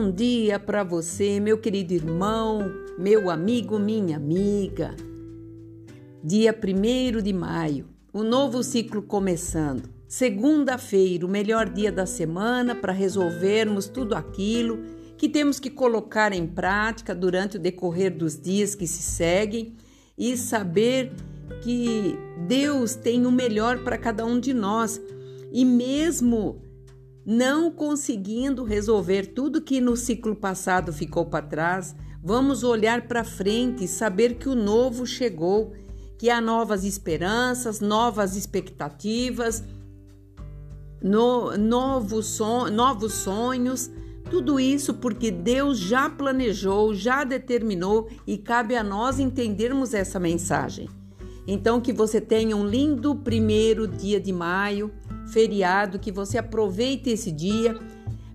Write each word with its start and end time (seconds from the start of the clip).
Bom 0.00 0.12
dia 0.12 0.60
para 0.60 0.84
você, 0.84 1.40
meu 1.40 1.58
querido 1.58 1.92
irmão, 1.92 2.72
meu 2.96 3.28
amigo, 3.28 3.80
minha 3.80 4.16
amiga. 4.16 4.94
Dia 6.22 6.54
1 6.56 7.20
de 7.20 7.32
maio, 7.32 7.88
o 8.12 8.22
novo 8.22 8.62
ciclo 8.62 9.02
começando. 9.02 9.90
Segunda-feira, 10.06 11.26
o 11.26 11.28
melhor 11.28 11.68
dia 11.68 11.90
da 11.90 12.06
semana 12.06 12.76
para 12.76 12.92
resolvermos 12.92 13.88
tudo 13.88 14.14
aquilo 14.14 14.78
que 15.16 15.28
temos 15.28 15.58
que 15.58 15.68
colocar 15.68 16.32
em 16.32 16.46
prática 16.46 17.12
durante 17.12 17.56
o 17.56 17.60
decorrer 17.60 18.16
dos 18.16 18.40
dias 18.40 18.76
que 18.76 18.86
se 18.86 19.02
seguem 19.02 19.74
e 20.16 20.36
saber 20.36 21.10
que 21.60 22.16
Deus 22.46 22.94
tem 22.94 23.26
o 23.26 23.32
melhor 23.32 23.82
para 23.82 23.98
cada 23.98 24.24
um 24.24 24.38
de 24.38 24.54
nós. 24.54 25.00
E 25.52 25.64
mesmo 25.64 26.67
não 27.30 27.70
conseguindo 27.70 28.64
resolver 28.64 29.34
tudo 29.34 29.60
que 29.60 29.82
no 29.82 29.94
ciclo 29.98 30.34
passado 30.34 30.94
ficou 30.94 31.26
para 31.26 31.44
trás, 31.44 31.94
vamos 32.24 32.64
olhar 32.64 33.06
para 33.06 33.22
frente 33.22 33.84
e 33.84 33.88
saber 33.88 34.36
que 34.36 34.48
o 34.48 34.54
novo 34.54 35.04
chegou, 35.06 35.74
que 36.16 36.30
há 36.30 36.40
novas 36.40 36.84
esperanças, 36.84 37.80
novas 37.80 38.34
expectativas, 38.34 39.62
no, 41.02 41.54
novos, 41.58 42.28
son, 42.28 42.70
novos 42.70 43.12
sonhos. 43.12 43.90
Tudo 44.30 44.58
isso 44.58 44.94
porque 44.94 45.30
Deus 45.30 45.78
já 45.78 46.08
planejou, 46.08 46.94
já 46.94 47.24
determinou 47.24 48.08
e 48.26 48.38
cabe 48.38 48.74
a 48.74 48.82
nós 48.82 49.18
entendermos 49.18 49.92
essa 49.92 50.18
mensagem. 50.18 50.88
Então, 51.46 51.78
que 51.78 51.92
você 51.92 52.22
tenha 52.22 52.56
um 52.56 52.66
lindo 52.66 53.14
primeiro 53.16 53.86
dia 53.86 54.18
de 54.18 54.32
maio 54.32 54.90
feriado, 55.32 55.98
que 55.98 56.12
você 56.12 56.38
aproveite 56.38 57.10
esse 57.10 57.30
dia, 57.30 57.78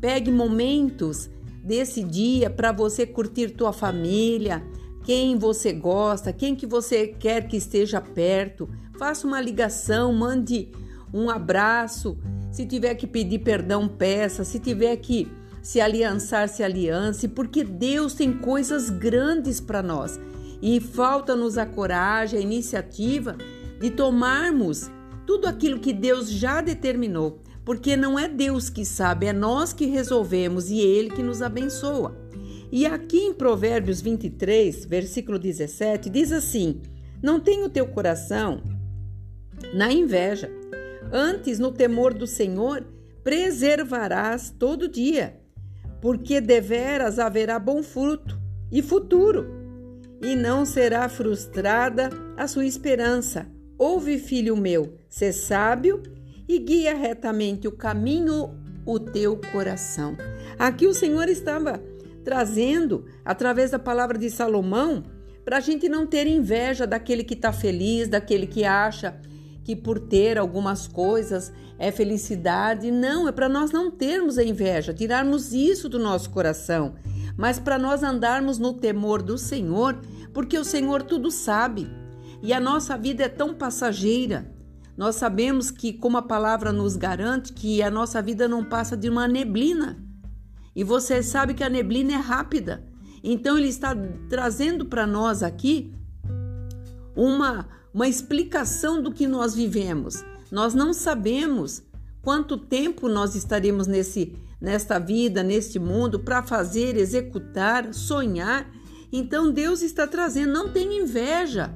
pegue 0.00 0.30
momentos 0.30 1.30
desse 1.62 2.02
dia 2.02 2.50
para 2.50 2.72
você 2.72 3.06
curtir 3.06 3.50
tua 3.50 3.72
família, 3.72 4.62
quem 5.04 5.38
você 5.38 5.72
gosta, 5.72 6.32
quem 6.32 6.54
que 6.54 6.66
você 6.66 7.06
quer 7.06 7.46
que 7.46 7.56
esteja 7.56 8.00
perto. 8.00 8.68
Faça 8.98 9.26
uma 9.26 9.40
ligação, 9.40 10.12
mande 10.12 10.70
um 11.12 11.30
abraço. 11.30 12.18
Se 12.50 12.64
tiver 12.64 12.94
que 12.94 13.06
pedir 13.06 13.40
perdão, 13.40 13.86
peça. 13.86 14.44
Se 14.44 14.58
tiver 14.58 14.96
que 14.96 15.30
se 15.62 15.80
aliançar, 15.80 16.48
se 16.48 16.62
aliance, 16.62 17.26
porque 17.28 17.64
Deus 17.64 18.14
tem 18.14 18.32
coisas 18.32 18.90
grandes 18.90 19.60
para 19.60 19.82
nós. 19.82 20.20
E 20.60 20.80
falta-nos 20.80 21.58
a 21.58 21.66
coragem, 21.66 22.38
a 22.38 22.42
iniciativa 22.42 23.36
de 23.80 23.90
tomarmos 23.90 24.90
tudo 25.26 25.46
aquilo 25.46 25.80
que 25.80 25.92
Deus 25.92 26.30
já 26.30 26.60
determinou, 26.60 27.40
porque 27.64 27.96
não 27.96 28.18
é 28.18 28.28
Deus 28.28 28.68
que 28.68 28.84
sabe, 28.84 29.26
é 29.26 29.32
nós 29.32 29.72
que 29.72 29.86
resolvemos 29.86 30.70
e 30.70 30.78
Ele 30.80 31.10
que 31.10 31.22
nos 31.22 31.42
abençoa. 31.42 32.16
E 32.70 32.86
aqui 32.86 33.18
em 33.18 33.32
Provérbios 33.32 34.00
23, 34.00 34.84
versículo 34.84 35.38
17, 35.38 36.10
diz 36.10 36.32
assim: 36.32 36.82
Não 37.22 37.40
tenha 37.40 37.64
o 37.64 37.70
teu 37.70 37.86
coração 37.86 38.62
na 39.72 39.92
inveja, 39.92 40.50
antes 41.12 41.58
no 41.58 41.70
temor 41.70 42.12
do 42.12 42.26
Senhor 42.26 42.84
preservarás 43.22 44.50
todo 44.50 44.88
dia, 44.88 45.40
porque 46.00 46.40
deveras 46.40 47.18
haverá 47.18 47.58
bom 47.58 47.82
fruto 47.82 48.38
e 48.70 48.82
futuro, 48.82 49.46
e 50.22 50.34
não 50.34 50.66
será 50.66 51.08
frustrada 51.08 52.10
a 52.36 52.46
sua 52.46 52.66
esperança 52.66 53.54
Ouve, 53.76 54.18
filho 54.18 54.56
meu, 54.56 54.94
ser 55.14 55.32
sábio 55.32 56.02
e 56.48 56.58
guia 56.58 56.92
retamente 56.92 57.68
o 57.68 57.72
caminho 57.72 58.58
o 58.84 58.98
teu 58.98 59.40
coração. 59.52 60.16
Aqui 60.58 60.88
o 60.88 60.92
Senhor 60.92 61.28
estava 61.28 61.80
trazendo, 62.24 63.04
através 63.24 63.70
da 63.70 63.78
palavra 63.78 64.18
de 64.18 64.28
Salomão, 64.28 65.04
para 65.44 65.58
a 65.58 65.60
gente 65.60 65.88
não 65.88 66.04
ter 66.04 66.26
inveja 66.26 66.84
daquele 66.84 67.22
que 67.22 67.34
está 67.34 67.52
feliz, 67.52 68.08
daquele 68.08 68.44
que 68.44 68.64
acha 68.64 69.16
que 69.62 69.76
por 69.76 70.00
ter 70.00 70.36
algumas 70.36 70.88
coisas 70.88 71.52
é 71.78 71.92
felicidade. 71.92 72.90
Não, 72.90 73.28
é 73.28 73.32
para 73.32 73.48
nós 73.48 73.70
não 73.70 73.92
termos 73.92 74.36
a 74.36 74.42
inveja, 74.42 74.92
tirarmos 74.92 75.52
isso 75.52 75.88
do 75.88 75.98
nosso 76.00 76.28
coração, 76.30 76.96
mas 77.36 77.60
para 77.60 77.78
nós 77.78 78.02
andarmos 78.02 78.58
no 78.58 78.72
temor 78.72 79.22
do 79.22 79.38
Senhor, 79.38 79.96
porque 80.32 80.58
o 80.58 80.64
Senhor 80.64 81.04
tudo 81.04 81.30
sabe. 81.30 81.88
E 82.42 82.52
a 82.52 82.58
nossa 82.58 82.98
vida 82.98 83.22
é 83.22 83.28
tão 83.28 83.54
passageira. 83.54 84.52
Nós 84.96 85.16
sabemos 85.16 85.70
que, 85.70 85.92
como 85.92 86.16
a 86.16 86.22
palavra 86.22 86.72
nos 86.72 86.96
garante, 86.96 87.52
que 87.52 87.82
a 87.82 87.90
nossa 87.90 88.22
vida 88.22 88.46
não 88.46 88.64
passa 88.64 88.96
de 88.96 89.08
uma 89.08 89.26
neblina. 89.26 89.98
E 90.74 90.84
você 90.84 91.22
sabe 91.22 91.54
que 91.54 91.64
a 91.64 91.68
neblina 91.68 92.12
é 92.12 92.16
rápida. 92.16 92.84
Então 93.22 93.58
ele 93.58 93.68
está 93.68 93.94
trazendo 94.28 94.84
para 94.86 95.06
nós 95.06 95.42
aqui 95.42 95.92
uma, 97.16 97.68
uma 97.92 98.08
explicação 98.08 99.02
do 99.02 99.12
que 99.12 99.26
nós 99.26 99.54
vivemos. 99.54 100.24
Nós 100.50 100.74
não 100.74 100.92
sabemos 100.92 101.82
quanto 102.22 102.56
tempo 102.56 103.08
nós 103.08 103.34
estaremos 103.34 103.86
nesse 103.86 104.36
nesta 104.60 104.98
vida, 104.98 105.42
neste 105.42 105.78
mundo 105.78 106.20
para 106.20 106.42
fazer, 106.42 106.96
executar, 106.96 107.92
sonhar. 107.92 108.70
Então 109.12 109.52
Deus 109.52 109.82
está 109.82 110.06
trazendo, 110.06 110.52
não 110.52 110.70
tenha 110.70 111.02
inveja 111.02 111.74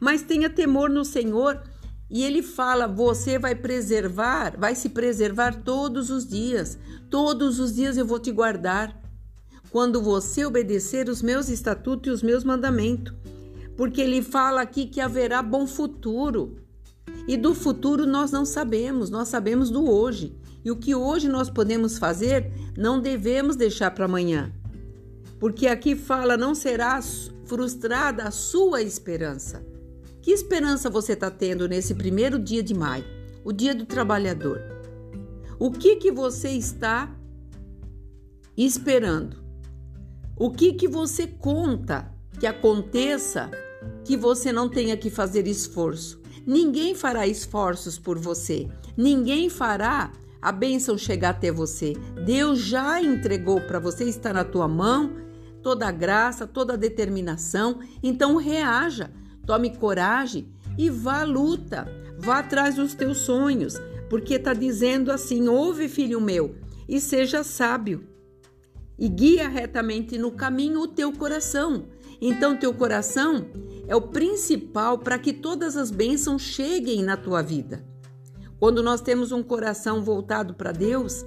mas 0.00 0.22
tenha 0.22 0.50
temor 0.50 0.90
no 0.90 1.04
Senhor. 1.04 1.62
E 2.10 2.22
ele 2.22 2.42
fala: 2.42 2.86
você 2.86 3.38
vai 3.38 3.54
preservar, 3.54 4.56
vai 4.58 4.74
se 4.74 4.88
preservar 4.88 5.62
todos 5.62 6.10
os 6.10 6.26
dias. 6.26 6.78
Todos 7.10 7.58
os 7.58 7.74
dias 7.74 7.96
eu 7.96 8.06
vou 8.06 8.18
te 8.18 8.30
guardar. 8.30 9.00
Quando 9.70 10.00
você 10.00 10.44
obedecer 10.44 11.08
os 11.08 11.20
meus 11.20 11.48
estatutos 11.48 12.08
e 12.08 12.14
os 12.14 12.22
meus 12.22 12.44
mandamentos. 12.44 13.14
Porque 13.76 14.00
ele 14.00 14.22
fala 14.22 14.62
aqui 14.62 14.86
que 14.86 15.00
haverá 15.00 15.42
bom 15.42 15.66
futuro. 15.66 16.56
E 17.26 17.36
do 17.36 17.54
futuro 17.54 18.06
nós 18.06 18.30
não 18.30 18.44
sabemos, 18.44 19.10
nós 19.10 19.28
sabemos 19.28 19.70
do 19.70 19.90
hoje. 19.90 20.36
E 20.64 20.70
o 20.70 20.76
que 20.76 20.94
hoje 20.94 21.28
nós 21.28 21.50
podemos 21.50 21.98
fazer, 21.98 22.52
não 22.76 23.00
devemos 23.00 23.56
deixar 23.56 23.90
para 23.90 24.04
amanhã. 24.04 24.52
Porque 25.40 25.66
aqui 25.66 25.96
fala: 25.96 26.36
não 26.36 26.54
será 26.54 27.00
frustrada 27.44 28.24
a 28.24 28.30
sua 28.30 28.80
esperança. 28.82 29.73
Que 30.24 30.30
esperança 30.30 30.88
você 30.88 31.12
está 31.12 31.30
tendo 31.30 31.68
nesse 31.68 31.94
primeiro 31.94 32.38
dia 32.38 32.62
de 32.62 32.72
maio, 32.72 33.04
o 33.44 33.52
dia 33.52 33.74
do 33.74 33.84
trabalhador? 33.84 34.58
O 35.58 35.70
que 35.70 35.96
que 35.96 36.10
você 36.10 36.48
está 36.48 37.14
esperando? 38.56 39.44
O 40.34 40.50
que 40.50 40.72
que 40.72 40.88
você 40.88 41.26
conta 41.26 42.10
que 42.40 42.46
aconteça 42.46 43.50
que 44.02 44.16
você 44.16 44.50
não 44.50 44.66
tenha 44.66 44.96
que 44.96 45.10
fazer 45.10 45.46
esforço? 45.46 46.22
Ninguém 46.46 46.94
fará 46.94 47.26
esforços 47.26 47.98
por 47.98 48.18
você. 48.18 48.66
Ninguém 48.96 49.50
fará 49.50 50.10
a 50.40 50.50
bênção 50.50 50.96
chegar 50.96 51.30
até 51.30 51.52
você. 51.52 51.92
Deus 52.24 52.60
já 52.60 52.98
entregou 53.02 53.60
para 53.60 53.78
você, 53.78 54.04
está 54.04 54.32
na 54.32 54.42
tua 54.42 54.66
mão, 54.66 55.16
toda 55.62 55.86
a 55.86 55.92
graça, 55.92 56.46
toda 56.46 56.72
a 56.72 56.78
determinação. 56.78 57.80
Então 58.02 58.36
reaja. 58.36 59.10
Tome 59.46 59.76
coragem 59.76 60.48
e 60.78 60.90
vá 60.90 61.20
à 61.20 61.24
luta, 61.24 61.86
vá 62.18 62.38
atrás 62.38 62.76
dos 62.76 62.94
teus 62.94 63.18
sonhos, 63.18 63.74
porque 64.08 64.34
está 64.34 64.54
dizendo 64.54 65.12
assim: 65.12 65.48
ouve, 65.48 65.88
filho 65.88 66.20
meu, 66.20 66.56
e 66.88 67.00
seja 67.00 67.44
sábio, 67.44 68.06
e 68.98 69.08
guia 69.08 69.48
retamente 69.48 70.16
no 70.18 70.30
caminho 70.30 70.80
o 70.80 70.88
teu 70.88 71.12
coração. 71.12 71.86
Então, 72.20 72.56
teu 72.56 72.72
coração 72.72 73.46
é 73.86 73.94
o 73.94 74.00
principal 74.00 74.98
para 74.98 75.18
que 75.18 75.32
todas 75.32 75.76
as 75.76 75.90
bênçãos 75.90 76.42
cheguem 76.42 77.02
na 77.02 77.16
tua 77.16 77.42
vida. 77.42 77.84
Quando 78.58 78.82
nós 78.82 79.00
temos 79.00 79.32
um 79.32 79.42
coração 79.42 80.02
voltado 80.02 80.54
para 80.54 80.72
Deus, 80.72 81.26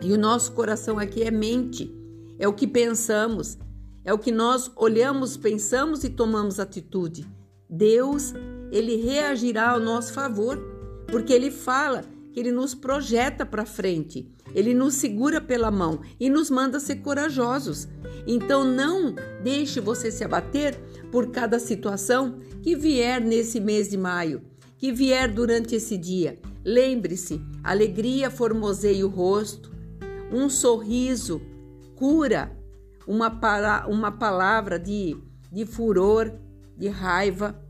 e 0.00 0.12
o 0.12 0.18
nosso 0.18 0.52
coração 0.52 0.98
aqui 0.98 1.22
é 1.22 1.30
mente, 1.30 1.94
é 2.38 2.48
o 2.48 2.52
que 2.52 2.66
pensamos, 2.66 3.58
é 4.04 4.12
o 4.12 4.18
que 4.18 4.32
nós 4.32 4.70
olhamos, 4.76 5.36
pensamos 5.36 6.04
e 6.04 6.10
tomamos 6.10 6.58
atitude. 6.58 7.26
Deus, 7.68 8.34
ele 8.70 8.96
reagirá 8.96 9.70
ao 9.70 9.80
nosso 9.80 10.12
favor, 10.12 10.58
porque 11.06 11.32
ele 11.32 11.50
fala 11.50 12.04
que 12.32 12.40
ele 12.40 12.50
nos 12.50 12.74
projeta 12.74 13.44
para 13.44 13.66
frente, 13.66 14.28
ele 14.54 14.74
nos 14.74 14.94
segura 14.94 15.40
pela 15.40 15.70
mão 15.70 16.00
e 16.18 16.30
nos 16.30 16.50
manda 16.50 16.80
ser 16.80 16.96
corajosos. 16.96 17.86
Então 18.26 18.64
não 18.64 19.14
deixe 19.42 19.80
você 19.80 20.10
se 20.10 20.24
abater 20.24 20.78
por 21.10 21.30
cada 21.30 21.58
situação 21.58 22.38
que 22.62 22.74
vier 22.74 23.20
nesse 23.20 23.60
mês 23.60 23.90
de 23.90 23.98
maio, 23.98 24.42
que 24.78 24.90
vier 24.90 25.32
durante 25.32 25.74
esse 25.74 25.96
dia. 25.96 26.38
Lembre-se, 26.64 27.40
alegria 27.62 28.30
formoseia 28.30 29.04
o 29.04 29.10
rosto, 29.10 29.70
um 30.32 30.48
sorriso 30.48 31.42
cura 31.94 32.56
uma, 33.06 33.30
para, 33.30 33.86
uma 33.88 34.10
palavra 34.10 34.78
de, 34.78 35.16
de 35.50 35.66
furor, 35.66 36.32
de 36.76 36.88
raiva. 36.88 37.60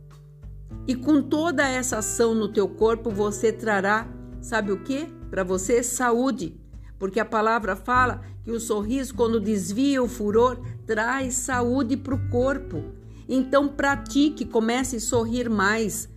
E 0.86 0.94
com 0.94 1.22
toda 1.22 1.68
essa 1.68 1.98
ação 1.98 2.34
no 2.34 2.48
teu 2.48 2.68
corpo, 2.68 3.10
você 3.10 3.52
trará, 3.52 4.08
sabe 4.40 4.72
o 4.72 4.82
que? 4.82 5.06
Para 5.30 5.44
você, 5.44 5.82
saúde. 5.82 6.60
porque 6.98 7.18
a 7.18 7.24
palavra 7.24 7.74
fala 7.74 8.22
que 8.44 8.50
o 8.50 8.60
sorriso, 8.60 9.14
quando 9.14 9.40
desvia 9.40 10.02
o 10.02 10.08
furor, 10.08 10.58
traz 10.86 11.34
saúde 11.34 11.96
para 11.96 12.14
o 12.14 12.28
corpo. 12.28 12.82
Então 13.28 13.68
pratique, 13.68 14.44
comece 14.44 14.96
a 14.96 15.00
sorrir 15.00 15.48
mais. 15.48 16.08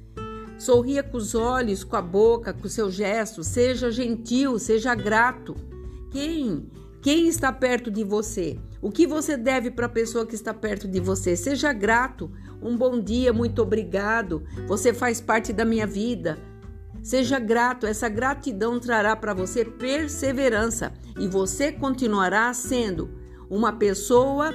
Sorria 0.58 1.04
com 1.04 1.18
os 1.18 1.36
olhos, 1.36 1.84
com 1.84 1.96
a 1.96 2.02
boca, 2.02 2.54
com 2.54 2.66
o 2.66 2.70
seu 2.70 2.90
gesto, 2.90 3.44
seja 3.44 3.92
gentil, 3.92 4.58
seja 4.58 4.96
grato. 4.96 5.56
Quem? 6.12 6.70
Quem 7.06 7.28
está 7.28 7.54
perto 7.54 7.92
de 7.92 8.04
você? 8.04 8.58
O 8.82 8.90
que 8.90 9.06
você 9.06 9.38
deve 9.38 9.70
para 9.70 9.86
a 9.86 9.90
pessoa 9.90 10.26
que 10.26 10.34
está 10.34 10.52
perto 10.52 10.88
de 10.88 11.00
você? 11.00 11.36
Seja 11.36 11.72
grato. 11.72 12.32
Um 12.60 12.76
bom 12.76 13.00
dia, 13.00 13.32
muito 13.32 13.62
obrigado. 13.62 14.44
Você 14.66 14.92
faz 14.92 15.22
parte 15.22 15.54
da 15.54 15.64
minha 15.64 15.86
vida. 15.86 16.36
Seja 17.04 17.38
grato, 17.38 17.86
essa 17.86 18.10
gratidão 18.10 18.80
trará 18.80 19.16
para 19.16 19.36
você 19.36 19.64
perseverança 19.64 20.94
e 21.20 21.28
você 21.28 21.72
continuará 21.72 22.52
sendo 22.56 23.12
uma 23.52 23.72
pessoa 23.74 24.52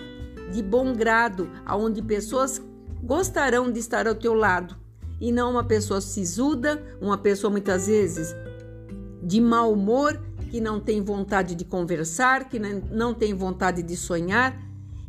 de 0.52 0.60
bom 0.60 0.92
grado, 0.92 1.48
aonde 1.64 2.02
pessoas 2.02 2.60
gostarão 3.00 3.70
de 3.70 3.78
estar 3.78 4.08
ao 4.08 4.14
teu 4.16 4.34
lado 4.34 4.76
e 5.20 5.30
não 5.30 5.52
uma 5.52 5.62
pessoa 5.62 6.00
sisuda, 6.00 6.82
uma 7.00 7.16
pessoa 7.16 7.48
muitas 7.48 7.86
vezes 7.86 8.34
de 9.22 9.40
mau 9.40 9.72
humor, 9.72 10.20
que 10.50 10.60
não 10.60 10.80
tem 10.80 11.00
vontade 11.00 11.54
de 11.54 11.64
conversar, 11.64 12.48
que 12.48 12.58
não 12.58 13.14
tem 13.14 13.32
vontade 13.32 13.82
de 13.82 13.96
sonhar. 13.96 14.60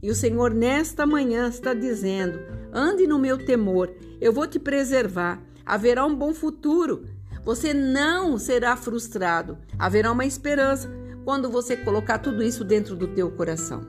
E 0.02 0.10
o 0.10 0.16
Senhor 0.16 0.54
nesta 0.54 1.06
manhã 1.06 1.50
está 1.50 1.74
dizendo: 1.74 2.40
ande 2.72 3.08
no 3.08 3.20
meu 3.20 3.44
temor, 3.44 3.92
eu 4.22 4.32
vou 4.32 4.48
te 4.48 4.60
preservar, 4.60 5.42
haverá 5.66 6.06
um 6.06 6.16
bom 6.16 6.34
futuro. 6.34 7.06
Você 7.44 7.74
não 7.74 8.38
será 8.38 8.78
frustrado. 8.78 9.58
Haverá 9.80 10.12
uma 10.12 10.26
esperança 10.26 10.88
quando 11.26 11.50
você 11.50 11.76
colocar 11.76 12.20
tudo 12.20 12.44
isso 12.44 12.64
dentro 12.64 12.96
do 12.96 13.08
teu 13.08 13.32
coração. 13.32 13.82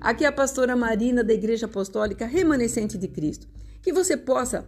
Aqui 0.00 0.24
é 0.24 0.28
a 0.28 0.32
pastora 0.32 0.74
Marina 0.74 1.22
da 1.22 1.32
Igreja 1.32 1.66
Apostólica 1.66 2.26
Remanescente 2.26 2.98
de 2.98 3.06
Cristo. 3.06 3.46
Que 3.80 3.92
você 3.92 4.16
possa 4.16 4.66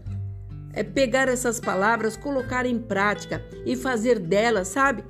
é, 0.73 0.85
pegar 0.85 1.27
essas 1.27 1.59
palavras, 1.59 2.17
colocar 2.17 2.67
em 2.67 2.79
prática 2.79 3.45
e 3.67 3.75
fazer 3.75 4.21
delas, 4.21 4.69
sabe, 4.69 5.05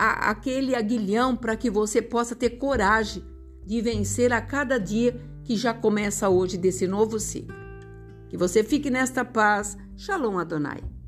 a, 0.00 0.30
aquele 0.30 0.74
aguilhão 0.74 1.36
para 1.36 1.54
que 1.54 1.68
você 1.68 2.00
possa 2.00 2.34
ter 2.34 2.50
coragem 2.50 3.22
de 3.66 3.82
vencer 3.82 4.32
a 4.32 4.40
cada 4.40 4.78
dia 4.78 5.20
que 5.44 5.54
já 5.54 5.74
começa 5.74 6.30
hoje 6.30 6.56
desse 6.56 6.86
novo 6.86 7.20
ciclo. 7.20 7.54
Que 8.30 8.36
você 8.36 8.64
fique 8.64 8.88
nesta 8.88 9.24
paz. 9.24 9.76
Shalom 9.96 10.38
Adonai. 10.38 10.99